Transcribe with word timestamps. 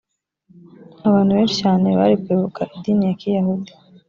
abantu 1.07 1.31
benshi 1.37 1.55
cyane 1.63 1.87
bari 1.99 2.15
kuyoboka 2.21 2.61
idini 2.77 3.03
ya 3.07 3.15
kiyahudi 3.19 3.71